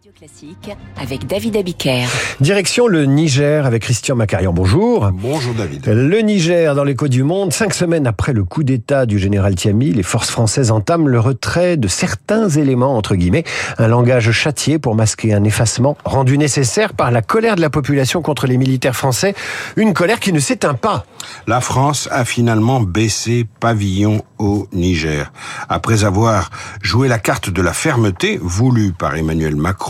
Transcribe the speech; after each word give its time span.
Radio 0.00 0.12
Classique 0.18 0.70
avec 0.98 1.26
David 1.26 1.58
Abiker. 1.58 2.06
Direction 2.40 2.86
le 2.86 3.04
Niger 3.04 3.66
avec 3.66 3.82
Christian 3.82 4.16
Macarian. 4.16 4.50
Bonjour. 4.50 5.10
Bonjour 5.12 5.52
David. 5.52 5.86
Le 5.86 6.20
Niger 6.20 6.74
dans 6.74 6.84
l'écho 6.84 7.06
du 7.06 7.22
monde. 7.22 7.52
Cinq 7.52 7.74
semaines 7.74 8.06
après 8.06 8.32
le 8.32 8.44
coup 8.44 8.62
d'État 8.62 9.04
du 9.04 9.18
général 9.18 9.56
Tiami, 9.56 9.92
les 9.92 10.02
forces 10.02 10.30
françaises 10.30 10.70
entament 10.70 11.06
le 11.06 11.20
retrait 11.20 11.76
de 11.76 11.86
certains 11.86 12.48
éléments, 12.48 12.96
entre 12.96 13.14
guillemets, 13.14 13.44
un 13.76 13.88
langage 13.88 14.30
châtié 14.30 14.78
pour 14.78 14.94
masquer 14.94 15.34
un 15.34 15.44
effacement 15.44 15.98
rendu 16.06 16.38
nécessaire 16.38 16.94
par 16.94 17.10
la 17.10 17.20
colère 17.20 17.56
de 17.56 17.60
la 17.60 17.68
population 17.68 18.22
contre 18.22 18.46
les 18.46 18.56
militaires 18.56 18.96
français. 18.96 19.34
Une 19.76 19.92
colère 19.92 20.20
qui 20.20 20.32
ne 20.32 20.40
s'éteint 20.40 20.72
pas. 20.72 21.04
La 21.46 21.60
France 21.60 22.08
a 22.10 22.24
finalement 22.24 22.80
baissé 22.80 23.46
pavillon 23.60 24.24
au 24.38 24.66
Niger. 24.72 25.30
Après 25.68 26.04
avoir 26.04 26.48
joué 26.80 27.06
la 27.06 27.18
carte 27.18 27.50
de 27.50 27.60
la 27.60 27.74
fermeté 27.74 28.38
voulue 28.42 28.92
par 28.92 29.14
Emmanuel 29.16 29.56
Macron, 29.56 29.89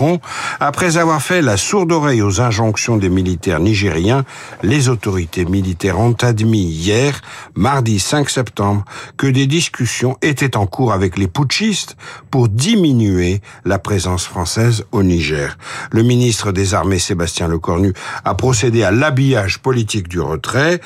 après 0.61 0.97
avoir 0.97 1.21
fait 1.21 1.43
la 1.43 1.57
sourde 1.57 1.93
oreille 1.93 2.23
aux 2.23 2.41
injonctions 2.41 2.97
des 2.97 3.09
militaires 3.09 3.61
nigériens, 3.61 4.25
les 4.63 4.89
autorités 4.89 5.45
militaires 5.45 5.99
ont 5.99 6.15
admis 6.21 6.63
hier, 6.65 7.21
mardi 7.55 7.99
5 7.99 8.31
septembre, 8.31 8.85
que 9.17 9.27
des 9.27 9.47
discussions 9.47 10.17
étaient 10.23 10.57
en 10.57 10.67
cours 10.67 10.93
avec 10.93 11.19
les 11.19 11.29
putschistes 11.29 11.97
pour 12.31 12.49
diminuer 12.49 13.41
la 13.65 13.79
présence 13.79 14.25
française 14.25 14.85
au 14.93 15.03
Niger. 15.03 15.59
Le 15.93 16.03
ministre 16.03 16.53
des 16.53 16.75
Armées 16.75 16.99
Sébastien 16.99 17.49
Lecornu 17.49 17.93
a 18.25 18.35
procédé 18.35 18.83
à 18.83 18.91
l'habillage 18.91 19.59
politique 19.59 20.09
du 20.09 20.21
retrait, 20.21 20.81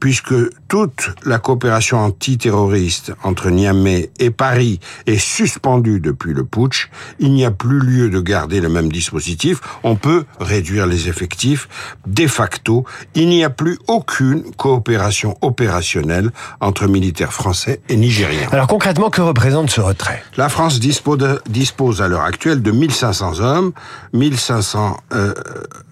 puisque 0.00 0.34
toute 0.68 1.10
la 1.24 1.38
coopération 1.38 1.98
antiterroriste 1.98 3.12
entre 3.22 3.50
Niamey 3.50 4.10
et 4.18 4.30
Paris 4.30 4.80
est 5.06 5.18
suspendue 5.18 6.00
depuis 6.00 6.34
le 6.34 6.44
putsch, 6.44 6.90
il 7.18 7.32
n'y 7.32 7.44
a 7.44 7.50
plus 7.50 7.80
lieu 7.80 8.10
de 8.10 8.20
garder 8.20 8.57
le 8.60 8.68
même 8.68 8.90
dispositif, 8.90 9.60
on 9.82 9.96
peut 9.96 10.24
réduire 10.40 10.86
les 10.86 11.08
effectifs. 11.08 11.68
De 12.06 12.26
facto, 12.26 12.84
il 13.14 13.28
n'y 13.28 13.44
a 13.44 13.50
plus 13.50 13.78
aucune 13.86 14.42
coopération 14.56 15.36
opérationnelle 15.40 16.30
entre 16.60 16.86
militaires 16.86 17.32
français 17.32 17.80
et 17.88 17.96
nigériens. 17.96 18.48
Alors 18.52 18.66
concrètement, 18.66 19.10
que 19.10 19.20
représente 19.20 19.70
ce 19.70 19.80
retrait? 19.80 20.22
La 20.36 20.48
France 20.48 20.80
dispose 20.80 22.02
à 22.02 22.08
l'heure 22.08 22.22
actuelle 22.22 22.62
de 22.62 22.70
1500 22.70 23.40
hommes, 23.40 23.72
1500 24.12 24.96
euh, 25.12 25.34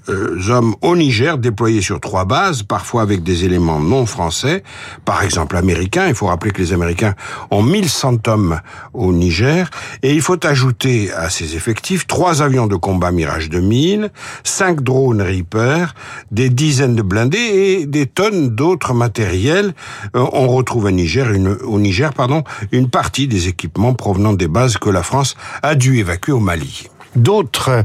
euh, 0.09 0.39
hommes 0.51 0.75
au 0.83 0.97
Niger 0.97 1.39
déployés 1.39 1.81
sur 1.81 2.01
trois 2.01 2.25
bases, 2.25 2.62
parfois 2.62 3.03
avec 3.03 3.23
des 3.23 3.45
éléments 3.45 3.81
non 3.81 4.07
français, 4.07 4.62
par 5.05 5.23
exemple 5.23 5.57
américains. 5.57 6.07
Il 6.09 6.15
faut 6.15 6.27
rappeler 6.27 6.51
que 6.51 6.61
les 6.62 6.73
Américains 6.73 7.15
ont 7.51 7.62
1100 7.62 8.29
hommes 8.29 8.61
au 8.95 9.12
Niger, 9.12 9.71
et 10.03 10.12
il 10.12 10.21
faut 10.21 10.45
ajouter 10.47 11.12
à 11.12 11.31
ces 11.31 11.57
effectifs 11.57 12.07
trois 12.07 12.43
avions 12.43 12.67
de 12.67 12.77
combat 12.77 13.11
Mirage 13.11 13.51
2000, 13.51 14.11
cinq 14.45 14.83
drones 14.83 15.23
Reaper, 15.23 15.95
des 16.31 16.51
dizaines 16.51 16.97
de 16.97 17.03
blindés 17.03 17.39
et 17.39 17.87
des 17.87 18.07
tonnes 18.07 18.51
d'autres 18.51 18.95
matériels. 18.95 19.75
Euh, 20.15 20.25
on 20.33 20.49
retrouve 20.49 20.84
au 20.84 20.91
Niger, 20.91 21.31
une, 21.33 21.49
au 21.49 21.79
Niger 21.79 22.12
pardon, 22.15 22.45
une 22.73 22.89
partie 22.89 23.29
des 23.29 23.49
équipements 23.49 23.95
provenant 23.95 24.33
des 24.33 24.49
bases 24.49 24.77
que 24.77 24.91
la 24.91 25.03
France 25.03 25.37
a 25.62 25.75
dû 25.75 25.99
évacuer 25.99 26.33
au 26.33 26.41
Mali 26.41 26.89
d'autres 27.17 27.83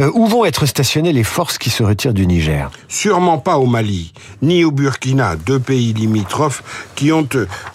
euh, 0.00 0.10
Où 0.14 0.26
vont 0.26 0.44
être 0.44 0.66
stationnées 0.66 1.12
les 1.12 1.24
forces 1.24 1.58
qui 1.58 1.70
se 1.70 1.82
retirent 1.82 2.14
du 2.14 2.26
Niger? 2.26 2.70
Sûrement 2.88 3.38
pas 3.38 3.58
au 3.58 3.66
Mali, 3.66 4.12
ni 4.42 4.64
au 4.64 4.70
Burkina, 4.70 5.36
deux 5.36 5.58
pays 5.58 5.92
limitrophes 5.92 6.62
qui 6.94 7.12
ont 7.12 7.28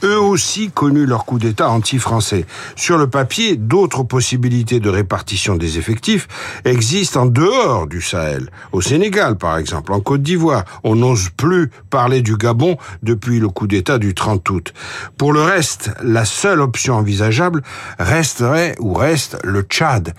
eux 0.03 0.19
aussi 0.19 0.71
connu 0.71 1.05
leur 1.05 1.25
coup 1.25 1.39
d'État 1.39 1.69
anti-français. 1.69 2.45
Sur 2.75 2.97
le 2.97 3.07
papier, 3.07 3.55
d'autres 3.55 4.03
possibilités 4.03 4.79
de 4.79 4.89
répartition 4.89 5.55
des 5.55 5.77
effectifs 5.77 6.27
existent 6.63 7.23
en 7.23 7.25
dehors 7.25 7.87
du 7.87 8.01
Sahel. 8.01 8.49
Au 8.71 8.81
Sénégal, 8.81 9.37
par 9.37 9.57
exemple, 9.57 9.93
en 9.93 9.99
Côte 9.99 10.23
d'Ivoire, 10.23 10.63
on 10.83 10.95
n'ose 10.95 11.29
plus 11.35 11.69
parler 11.89 12.21
du 12.21 12.37
Gabon 12.37 12.77
depuis 13.03 13.39
le 13.39 13.49
coup 13.49 13.67
d'État 13.67 13.97
du 13.97 14.13
30 14.13 14.49
août. 14.49 14.73
Pour 15.17 15.33
le 15.33 15.41
reste, 15.41 15.91
la 16.03 16.25
seule 16.25 16.61
option 16.61 16.95
envisageable 16.95 17.61
resterait 17.99 18.75
ou 18.79 18.93
reste 18.93 19.37
le 19.43 19.61
Tchad, 19.61 20.13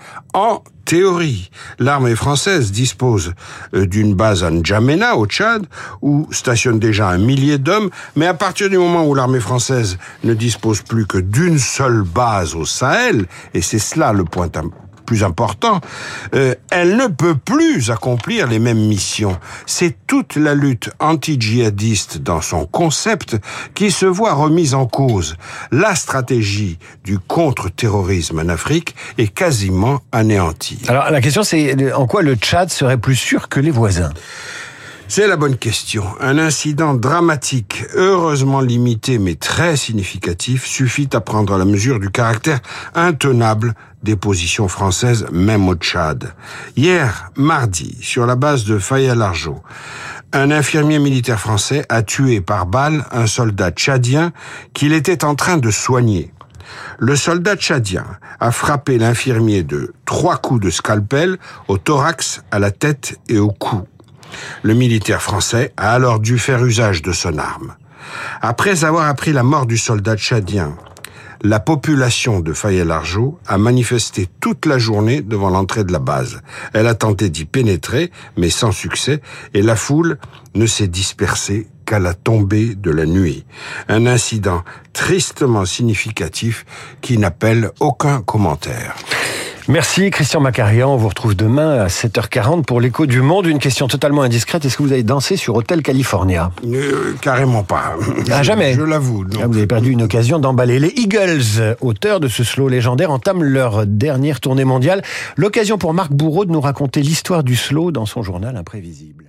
théorie, 0.85 1.51
l'armée 1.79 2.15
française 2.15 2.71
dispose 2.71 3.33
euh, 3.73 3.85
d'une 3.85 4.15
base 4.15 4.43
à 4.43 4.49
N'Djamena, 4.49 5.17
au 5.17 5.25
Tchad, 5.25 5.65
où 6.01 6.27
stationne 6.31 6.79
déjà 6.79 7.09
un 7.09 7.17
millier 7.17 7.57
d'hommes, 7.57 7.89
mais 8.15 8.27
à 8.27 8.33
partir 8.33 8.69
du 8.69 8.77
moment 8.77 9.05
où 9.05 9.13
l'armée 9.13 9.41
française 9.41 9.97
ne 10.23 10.33
dispose 10.33 10.81
plus 10.81 11.05
que 11.05 11.17
d'une 11.17 11.59
seule 11.59 12.03
base 12.03 12.55
au 12.55 12.65
Sahel, 12.65 13.25
et 13.53 13.61
c'est 13.61 13.79
cela 13.79 14.13
le 14.13 14.23
point 14.23 14.49
plus 15.07 15.23
important, 15.23 15.81
euh, 16.35 16.53
elle 16.69 16.97
ne 16.97 17.07
peut 17.07 17.35
plus 17.35 17.89
accomplir 17.89 18.45
les 18.45 18.59
mêmes 18.59 18.85
missions. 18.85 19.37
C'est 19.65 19.95
toute 20.05 20.35
la 20.35 20.53
lutte 20.53 20.91
anti-djihadiste 20.99 22.19
dans 22.19 22.41
son 22.41 22.67
concept 22.67 23.37
qui 23.73 23.89
se 23.89 24.05
voit 24.05 24.33
remise 24.33 24.75
en 24.75 24.85
cause. 24.85 25.35
La 25.71 25.95
stratégie 25.95 26.77
du 27.03 27.17
contre-terrorisme 27.17 28.39
en 28.39 28.49
Afrique 28.49 28.95
est 29.17 29.33
quasiment 29.33 30.01
anéantie. 30.11 30.81
Alors 30.87 31.09
la 31.09 31.21
question 31.21 31.43
c'est 31.43 31.93
en 31.93 32.05
quoi 32.05 32.21
le 32.21 32.35
Tchad 32.35 32.69
serait 32.69 32.97
plus 32.97 33.15
sûr 33.15 33.47
que 33.49 33.59
les 33.59 33.71
voisins? 33.71 34.11
C'est 35.07 35.27
la 35.27 35.37
bonne 35.37 35.57
question. 35.57 36.03
Un 36.19 36.37
incident 36.37 36.93
dramatique, 36.93 37.85
heureusement 37.95 38.61
limité 38.61 39.19
mais 39.19 39.35
très 39.35 39.77
significatif, 39.77 40.65
suffit 40.65 41.09
à 41.13 41.21
prendre 41.21 41.57
la 41.57 41.65
mesure 41.65 41.99
du 41.99 42.09
caractère 42.09 42.59
intenable 42.93 43.73
des 44.03 44.15
positions 44.15 44.67
françaises, 44.67 45.25
même 45.31 45.67
au 45.67 45.75
Tchad. 45.75 46.33
Hier, 46.75 47.31
mardi, 47.35 47.97
sur 48.01 48.25
la 48.25 48.35
base 48.35 48.65
de 48.65 48.77
Faya-Largeau, 48.77 49.61
un 50.33 50.51
infirmier 50.51 50.99
militaire 50.99 51.39
français 51.39 51.85
a 51.89 52.03
tué 52.03 52.41
par 52.41 52.65
balle 52.65 53.05
un 53.11 53.27
soldat 53.27 53.71
tchadien 53.71 54.33
qu'il 54.73 54.93
était 54.93 55.23
en 55.23 55.35
train 55.35 55.57
de 55.57 55.71
soigner. 55.71 56.33
Le 56.99 57.15
soldat 57.15 57.55
tchadien 57.55 58.05
a 58.39 58.51
frappé 58.51 58.97
l'infirmier 58.97 59.63
de 59.63 59.93
trois 60.05 60.37
coups 60.37 60.61
de 60.61 60.69
scalpel 60.69 61.37
au 61.67 61.77
thorax, 61.77 62.43
à 62.51 62.59
la 62.59 62.71
tête 62.71 63.19
et 63.29 63.39
au 63.39 63.51
cou. 63.51 63.87
Le 64.63 64.73
militaire 64.73 65.21
français 65.21 65.73
a 65.77 65.93
alors 65.93 66.19
dû 66.19 66.37
faire 66.39 66.63
usage 66.65 67.01
de 67.01 67.11
son 67.11 67.37
arme. 67.37 67.75
Après 68.41 68.83
avoir 68.83 69.07
appris 69.07 69.33
la 69.33 69.43
mort 69.43 69.65
du 69.65 69.77
soldat 69.77 70.15
tchadien, 70.15 70.75
la 71.43 71.59
population 71.59 72.39
de 72.39 72.51
Fayel-Argeau 72.51 73.39
a 73.45 73.57
manifesté 73.59 74.27
toute 74.39 74.65
la 74.65 74.79
journée 74.79 75.21
devant 75.21 75.49
l'entrée 75.49 75.83
de 75.83 75.91
la 75.91 75.99
base. 75.99 76.41
Elle 76.73 76.87
a 76.87 76.95
tenté 76.95 77.29
d'y 77.29 77.45
pénétrer, 77.45 78.11
mais 78.37 78.49
sans 78.49 78.71
succès, 78.71 79.21
et 79.53 79.61
la 79.61 79.75
foule 79.75 80.17
ne 80.55 80.65
s'est 80.65 80.87
dispersée 80.87 81.67
qu'à 81.85 81.99
la 81.99 82.15
tombée 82.15 82.73
de 82.73 82.89
la 82.89 83.05
nuit. 83.05 83.45
Un 83.87 84.07
incident 84.07 84.63
tristement 84.93 85.65
significatif 85.65 86.65
qui 87.01 87.19
n'appelle 87.19 87.71
aucun 87.79 88.21
commentaire. 88.21 88.95
Merci 89.69 90.11
Christian 90.11 90.39
Macarian. 90.39 90.93
On 90.93 90.95
vous 90.95 91.09
retrouve 91.09 91.35
demain 91.35 91.79
à 91.79 91.87
7h40 91.87 92.63
pour 92.63 92.79
l'écho 92.79 93.05
du 93.05 93.21
monde. 93.21 93.47
Une 93.47 93.59
question 93.59 93.87
totalement 93.89 94.21
indiscrète. 94.21 94.63
Est-ce 94.63 94.77
que 94.77 94.83
vous 94.83 94.93
avez 94.93 95.03
dansé 95.03 95.35
sur 95.35 95.55
Hotel 95.55 95.81
California? 95.81 96.51
Euh, 96.65 97.15
Carrément 97.21 97.63
pas. 97.63 97.95
Ah, 98.31 98.43
jamais 98.43 98.75
Je 98.75 98.81
l'avoue. 98.81 99.25
Ah, 99.41 99.47
vous 99.47 99.57
avez 99.57 99.67
perdu 99.67 99.91
une 99.91 100.03
occasion 100.03 100.39
d'emballer. 100.39 100.79
Les 100.79 100.93
Eagles, 100.95 101.75
auteurs 101.81 102.21
de 102.21 102.29
ce 102.29 102.45
slow 102.45 102.69
légendaire, 102.69 103.11
entament 103.11 103.43
leur 103.43 103.85
dernière 103.85 104.39
tournée 104.39 104.63
mondiale. 104.63 105.01
L'occasion 105.35 105.77
pour 105.77 105.93
Marc 105.93 106.13
Bourreau 106.13 106.45
de 106.45 106.51
nous 106.51 106.61
raconter 106.61 107.01
l'histoire 107.01 107.43
du 107.43 107.57
slow 107.57 107.91
dans 107.91 108.05
son 108.05 108.23
journal 108.23 108.55
imprévisible. 108.55 109.26